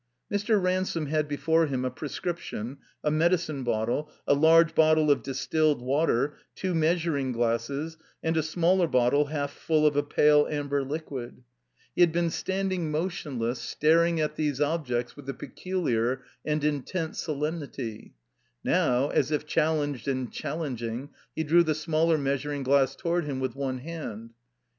[0.33, 0.59] Mr.
[0.59, 6.29] Ransome had before him a prescription, a medicine bottle, a large bottle of distilled water,
[6.29, 9.95] two 38 I THE COMBINED MAZE measuring glasses, and a smaller bottle half ftill of
[9.95, 11.43] a pale amber liqtiid.
[11.93, 16.81] He had been standing motion less, staring at these objects with a peculiar and in
[16.81, 18.15] tent solemnity.
[18.63, 23.39] Now, as if challenged and challeng ing, he drew the smaller meastuing glass toward him
[23.39, 24.31] with one hand.